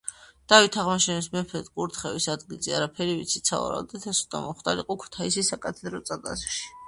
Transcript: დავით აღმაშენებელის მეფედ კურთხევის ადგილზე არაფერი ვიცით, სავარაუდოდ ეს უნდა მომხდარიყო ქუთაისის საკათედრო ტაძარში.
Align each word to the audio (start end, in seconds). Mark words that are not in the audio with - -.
დავით 0.51 0.75
აღმაშენებელის 0.83 1.27
მეფედ 1.33 1.67
კურთხევის 1.75 2.25
ადგილზე 2.35 2.73
არაფერი 2.79 3.13
ვიცით, 3.19 3.51
სავარაუდოდ 3.53 4.09
ეს 4.13 4.21
უნდა 4.25 4.41
მომხდარიყო 4.47 4.99
ქუთაისის 5.05 5.53
საკათედრო 5.55 6.01
ტაძარში. 6.09 6.67